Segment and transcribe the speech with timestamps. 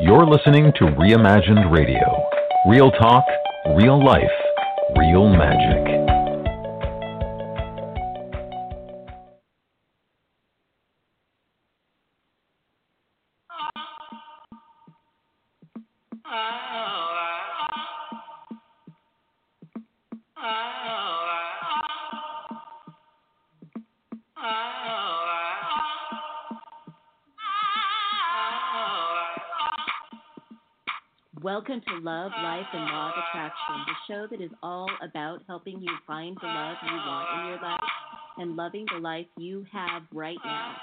[0.00, 2.26] You're listening to Reimagined Radio.
[2.68, 3.24] Real talk,
[3.76, 4.24] real life,
[4.98, 5.86] real magic.
[16.26, 16.34] Oh,
[20.36, 20.50] oh,
[24.38, 24.83] oh.
[31.44, 35.78] Welcome to Love, Life, and Law of Attraction, the show that is all about helping
[35.78, 37.80] you find the love you want in your life
[38.38, 40.74] and loving the life you have right now.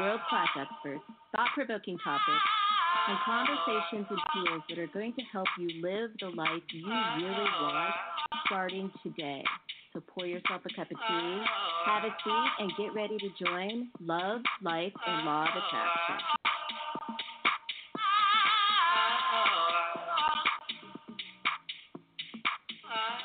[0.00, 1.04] World class experts,
[1.36, 2.42] thought provoking topics,
[3.10, 7.48] and conversations and tools that are going to help you live the life you really
[7.62, 7.94] want
[8.46, 9.44] starting today.
[9.92, 11.42] So pour yourself a cup of tea,
[11.86, 16.41] have a seat, and get ready to join Love, Life, and Law of Attraction.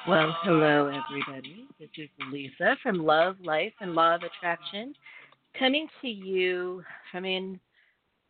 [0.07, 1.65] Well, hello, everybody.
[1.81, 4.93] This is Lisa from Love, Life, and Law of Attraction,
[5.59, 7.59] coming to you from a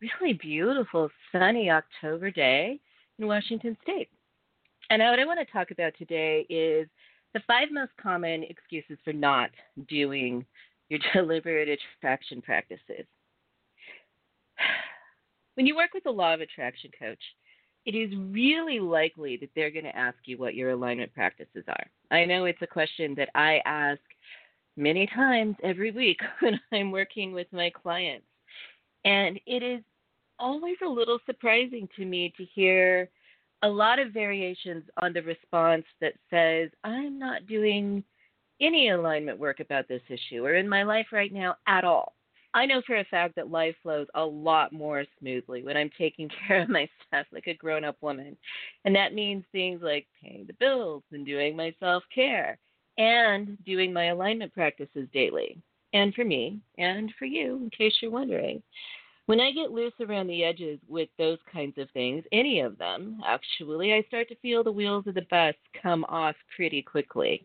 [0.02, 2.80] really beautiful, sunny October day
[3.20, 4.08] in Washington State.
[4.90, 6.88] And what I want to talk about today is
[7.32, 9.50] the five most common excuses for not
[9.88, 10.44] doing
[10.88, 13.06] your deliberate attraction practices.
[15.54, 17.18] When you work with a law of attraction coach,
[17.86, 21.86] it is really likely that they're going to ask you what your alignment practices are.
[22.10, 24.00] I know it's a question that I ask
[24.76, 28.26] many times every week when I'm working with my clients.
[29.04, 29.82] And it is
[30.38, 33.08] always a little surprising to me to hear
[33.62, 38.04] a lot of variations on the response that says, I'm not doing
[38.60, 42.14] any alignment work about this issue or in my life right now at all.
[42.54, 46.28] I know for a fact that life flows a lot more smoothly when I'm taking
[46.46, 48.36] care of my stuff like a grown up woman.
[48.84, 52.58] And that means things like paying the bills and doing my self care
[52.96, 55.60] and doing my alignment practices daily.
[55.92, 58.62] And for me, and for you, in case you're wondering.
[59.26, 63.20] When I get loose around the edges with those kinds of things, any of them,
[63.26, 67.44] actually, I start to feel the wheels of the bus come off pretty quickly.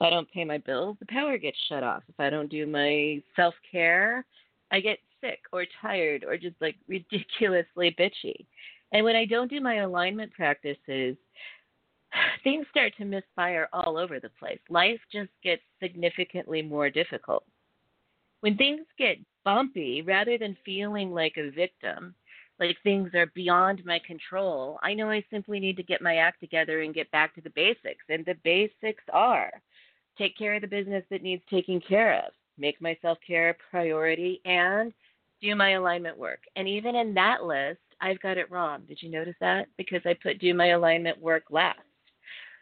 [0.00, 2.02] If I don't pay my bills, the power gets shut off.
[2.08, 4.24] If I don't do my self care,
[4.70, 8.46] I get sick or tired or just like ridiculously bitchy.
[8.92, 11.16] And when I don't do my alignment practices,
[12.44, 14.58] things start to misfire all over the place.
[14.70, 17.44] Life just gets significantly more difficult.
[18.40, 22.14] When things get bumpy, rather than feeling like a victim,
[22.58, 26.40] like things are beyond my control, I know I simply need to get my act
[26.40, 28.04] together and get back to the basics.
[28.08, 29.52] And the basics are
[30.20, 33.54] take care of the business that needs taking care of, make my self care a
[33.70, 34.92] priority, and
[35.40, 36.40] do my alignment work.
[36.56, 38.82] And even in that list, I've got it wrong.
[38.86, 39.66] Did you notice that?
[39.76, 41.78] Because I put do my alignment work last.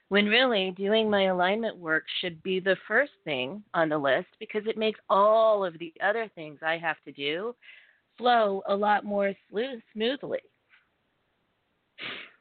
[0.08, 4.62] When really doing my alignment work should be the first thing on the list because
[4.66, 7.54] it makes all of the other things I have to do
[8.16, 10.38] flow a lot more smoothly.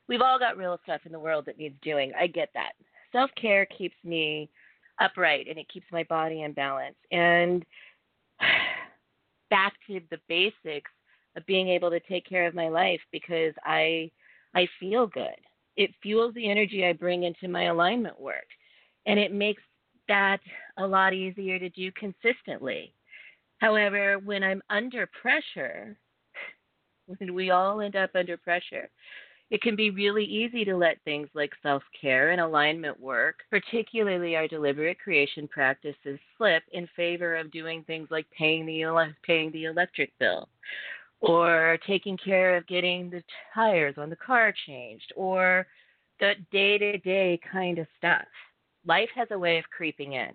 [0.08, 2.14] We've all got real stuff in the world that needs doing.
[2.18, 2.72] I get that.
[3.12, 4.50] Self care keeps me
[5.00, 6.96] upright and it keeps my body in balance.
[7.12, 7.66] And
[9.50, 10.92] back to the basics
[11.36, 14.12] of being able to take care of my life because I
[14.56, 15.36] I feel good.
[15.76, 18.48] It fuels the energy I bring into my alignment work.
[19.06, 19.62] And it makes
[20.08, 20.40] that
[20.78, 22.94] a lot easier to do consistently.
[23.60, 25.98] However, when I'm under pressure,
[27.06, 28.90] when we all end up under pressure,
[29.50, 34.36] it can be really easy to let things like self care and alignment work, particularly
[34.36, 39.66] our deliberate creation practices, slip in favor of doing things like paying the, paying the
[39.66, 40.50] electric bill
[41.22, 45.66] or taking care of getting the tires on the car changed or
[46.20, 48.26] the day to day kind of stuff.
[48.86, 50.32] Life has a way of creeping in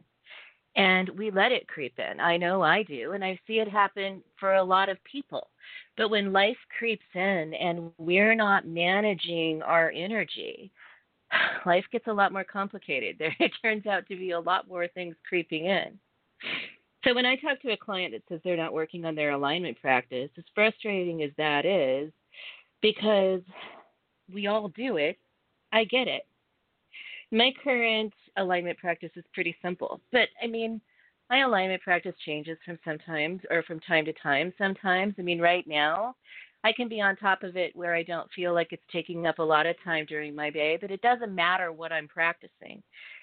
[0.76, 2.20] and we let it creep in.
[2.20, 5.48] I know I do, and I see it happen for a lot of people.
[5.96, 10.70] But when life creeps in and we're not managing our energy,
[11.66, 13.16] life gets a lot more complicated.
[13.18, 15.98] There it turns out to be a lot more things creeping in.
[17.04, 19.80] So when I talk to a client that says they're not working on their alignment
[19.80, 22.12] practice, as frustrating as that is,
[22.80, 23.40] because
[24.32, 25.18] we all do it,
[25.72, 26.22] I get it.
[27.30, 30.00] My current alignment practice is pretty simple.
[30.10, 30.80] But I mean,
[31.30, 34.52] my alignment practice changes from sometimes or from time to time.
[34.58, 36.14] Sometimes, I mean, right now,
[36.64, 39.38] I can be on top of it where I don't feel like it's taking up
[39.38, 42.82] a lot of time during my day, but it doesn't matter what I'm practicing.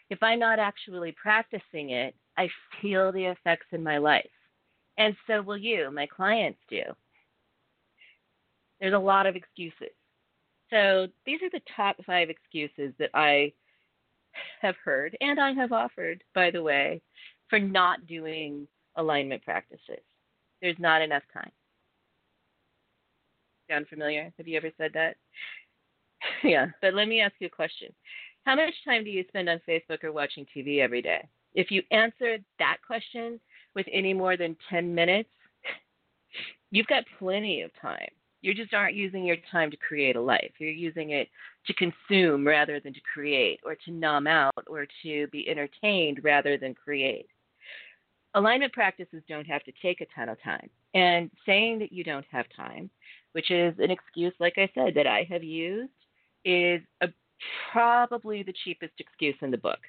[0.10, 2.50] If I'm not actually practicing it, I
[2.82, 4.30] feel the effects in my life.
[4.98, 6.82] And so will you, my clients do.
[8.82, 9.94] There's a lot of excuses.
[10.70, 13.54] So these are the top five excuses that I
[14.62, 17.02] have heard and I have offered, by the way,
[17.50, 20.04] for not doing alignment practices.
[20.62, 21.52] There's not enough time.
[23.70, 24.34] Sound familiar?
[24.38, 25.16] Have you ever said that?
[26.44, 27.94] yeah, but let me ask you a question.
[28.46, 31.28] How much time do you spend on Facebook or watching TV every day?
[31.54, 33.40] If you answer that question
[33.76, 35.30] with any more than 10 minutes,
[36.72, 38.10] you've got plenty of time.
[38.42, 40.52] You just aren't using your time to create a life.
[40.60, 41.28] You're using it
[41.70, 46.58] to consume rather than to create, or to numb out, or to be entertained rather
[46.58, 47.28] than create.
[48.34, 50.70] Alignment practices don't have to take a ton of time.
[50.96, 52.90] And saying that you don't have time,
[53.34, 55.92] which is an excuse, like I said, that I have used,
[56.44, 57.10] is a,
[57.72, 59.80] probably the cheapest excuse in the book.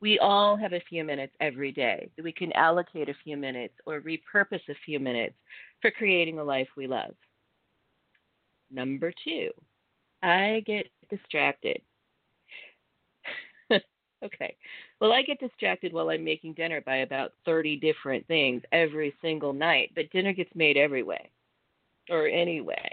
[0.00, 3.74] We all have a few minutes every day that we can allocate a few minutes
[3.84, 5.34] or repurpose a few minutes
[5.82, 7.14] for creating a life we love.
[8.70, 9.50] Number two,
[10.22, 11.80] I get distracted.
[14.24, 14.56] okay.
[15.00, 19.52] Well, I get distracted while I'm making dinner by about 30 different things every single
[19.52, 21.30] night, but dinner gets made every way
[22.10, 22.90] or anyway.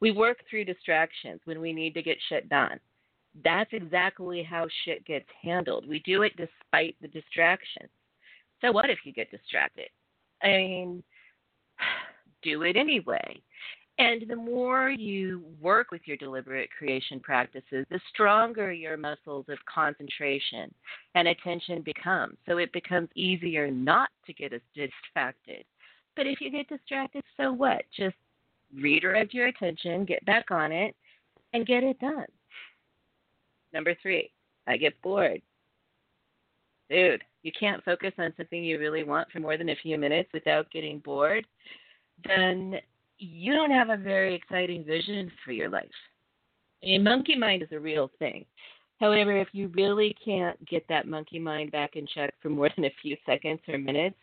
[0.00, 2.78] We work through distractions when we need to get shit done.
[3.44, 5.88] That's exactly how shit gets handled.
[5.88, 7.90] We do it despite the distractions.
[8.60, 9.88] So, what if you get distracted?
[10.42, 11.02] I mean,
[12.42, 13.40] do it anyway.
[14.00, 19.58] And the more you work with your deliberate creation practices, the stronger your muscles of
[19.66, 20.72] concentration
[21.14, 22.34] and attention become.
[22.48, 25.66] So it becomes easier not to get as distracted.
[26.16, 27.82] But if you get distracted, so what?
[27.94, 28.16] Just
[28.74, 30.96] redirect your attention, get back on it,
[31.52, 32.26] and get it done.
[33.74, 34.30] Number three,
[34.66, 35.42] I get bored.
[36.88, 40.30] Dude, you can't focus on something you really want for more than a few minutes
[40.32, 41.46] without getting bored.
[42.24, 42.80] Then
[43.20, 45.84] you don't have a very exciting vision for your life.
[46.82, 48.46] I mean, monkey mind is a real thing.
[48.98, 52.86] However, if you really can't get that monkey mind back in check for more than
[52.86, 54.16] a few seconds or minutes,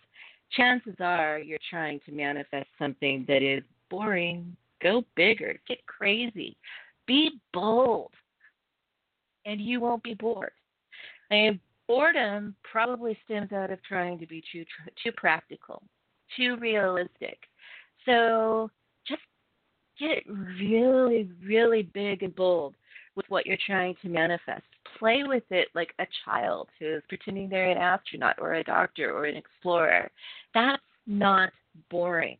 [0.52, 4.56] chances are you're trying to manifest something that is boring.
[4.82, 6.56] Go bigger, get crazy,
[7.08, 8.12] be bold,
[9.46, 10.52] and you won't be bored.
[11.32, 14.66] Mean, boredom probably stems out of trying to be too
[15.04, 15.82] too practical,
[16.36, 17.40] too realistic.
[18.06, 18.70] So
[20.00, 22.76] get really, really big and bold
[23.16, 24.64] with what you're trying to manifest.
[25.00, 29.26] Play with it like a child who's pretending they're an astronaut or a doctor or
[29.26, 30.10] an explorer.
[30.54, 31.52] That's not
[31.90, 32.38] boring.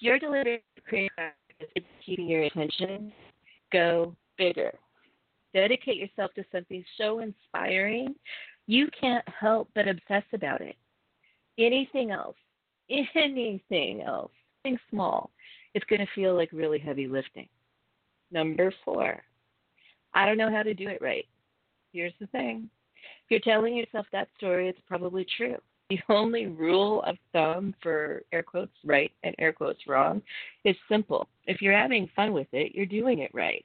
[0.00, 1.32] Your deliberate creative
[1.74, 3.12] is keeping your attention.
[3.72, 4.72] Go bigger.
[5.54, 8.14] Dedicate yourself to something so inspiring,
[8.66, 10.76] you can't help but obsess about it.
[11.58, 12.36] Anything else,
[12.90, 14.32] anything else,
[14.64, 15.30] anything small,
[15.76, 17.46] it's going to feel like really heavy lifting.
[18.32, 19.22] Number four,
[20.14, 21.26] I don't know how to do it right.
[21.92, 25.56] Here's the thing if you're telling yourself that story, it's probably true.
[25.90, 30.22] The only rule of thumb for air quotes right and air quotes wrong
[30.64, 31.28] is simple.
[31.44, 33.64] If you're having fun with it, you're doing it right.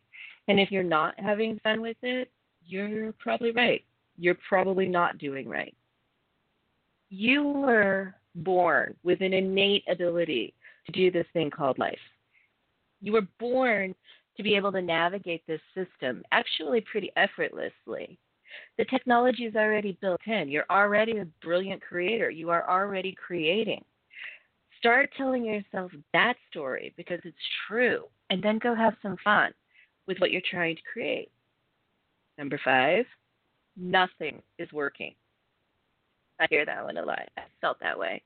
[0.49, 2.29] And if you're not having fun with it,
[2.65, 3.85] you're probably right.
[4.17, 5.73] You're probably not doing right.
[7.09, 10.53] You were born with an innate ability
[10.85, 11.99] to do this thing called life.
[13.01, 13.95] You were born
[14.37, 18.17] to be able to navigate this system actually pretty effortlessly.
[18.77, 20.49] The technology is already built in.
[20.49, 22.29] You're already a brilliant creator.
[22.29, 23.83] You are already creating.
[24.77, 29.53] Start telling yourself that story because it's true, and then go have some fun
[30.07, 31.29] with what you're trying to create.
[32.37, 33.05] Number five,
[33.77, 35.13] nothing is working.
[36.39, 37.29] I hear that one a lot.
[37.37, 38.23] I felt that way.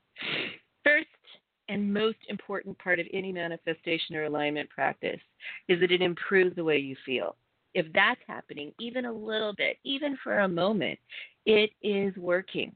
[1.68, 5.20] And most important part of any manifestation or alignment practice
[5.68, 7.36] is that it improves the way you feel.
[7.74, 10.98] If that's happening, even a little bit, even for a moment,
[11.44, 12.74] it is working.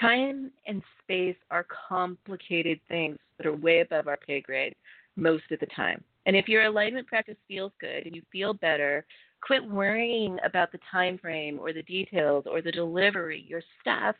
[0.00, 4.74] Time and space are complicated things that are way above our pay grade
[5.16, 6.04] most of the time.
[6.26, 9.04] And if your alignment practice feels good and you feel better,
[9.40, 13.44] quit worrying about the time frame or the details or the delivery.
[13.48, 14.14] Your stuff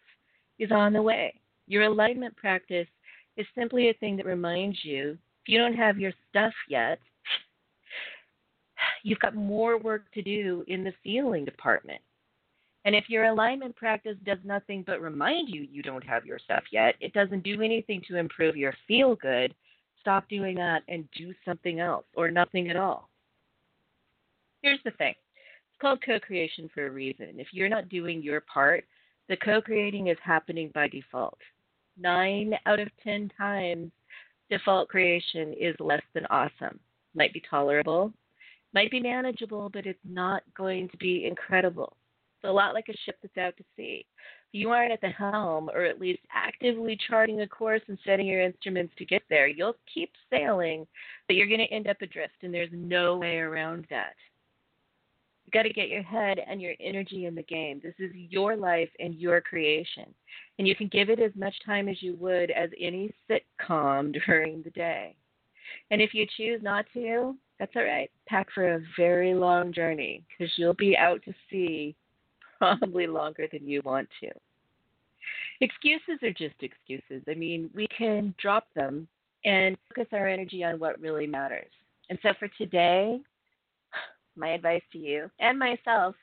[0.59, 1.41] is on the way.
[1.67, 2.89] Your alignment practice
[3.39, 6.99] is simply a thing that reminds you if you don't have your stuff yet,
[9.03, 12.03] you've got more work to do in the feeling department.
[12.85, 16.65] And if your alignment practice does nothing but remind you you don't have your stuff
[16.73, 19.55] yet, it doesn't do anything to improve your feel good,
[20.01, 23.09] stop doing that and do something else or nothing at all.
[24.63, 27.35] Here's the thing it's called co creation for a reason.
[27.37, 28.85] If you're not doing your part,
[29.29, 31.39] the co creating is happening by default
[32.01, 33.91] nine out of 10 times,
[34.51, 36.79] default creation is less than awesome.
[37.15, 38.13] Might be tolerable,
[38.75, 41.97] Might be manageable, but it's not going to be incredible.
[42.37, 44.05] It's a lot like a ship that's out to sea.
[44.53, 48.27] If you aren't at the helm, or at least actively charting a course and setting
[48.27, 50.87] your instruments to get there, you'll keep sailing,
[51.27, 54.15] but you're going to end up adrift, and there's no way around that.
[55.49, 57.81] You got to get your head and your energy in the game.
[57.83, 60.05] This is your life and your creation.
[60.59, 64.63] And you can give it as much time as you would as any sitcom during
[64.63, 65.17] the day.
[65.91, 68.11] And if you choose not to, that's all right.
[68.27, 71.97] Pack for a very long journey because you'll be out to sea
[72.59, 74.29] probably longer than you want to.
[75.63, 77.23] Excuses are just excuses.
[77.27, 79.09] I mean, we can drop them
[79.47, 81.73] and focus our energy on what really matters.
[82.11, 83.23] And so for today,
[84.39, 86.15] my advice to you and myself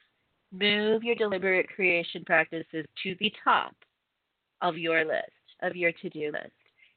[0.52, 3.76] move your deliberate creation practices to the top
[4.62, 5.32] of your list,
[5.62, 6.52] of your to do list.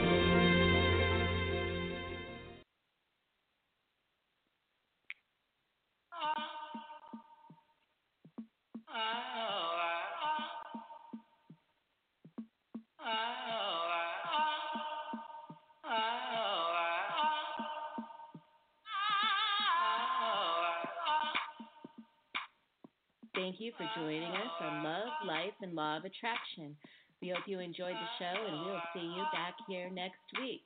[23.43, 26.77] Thank you for joining us on Love, Life, and Law of Attraction.
[27.21, 30.61] We hope you enjoyed the show, and we'll see you back here next week.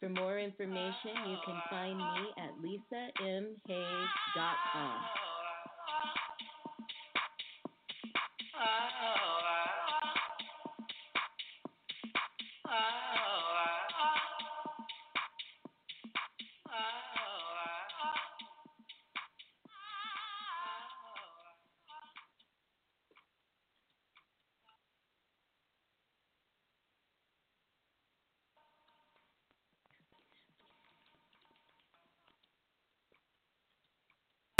[0.00, 5.23] For more information, you can find me at lisamhayes.com.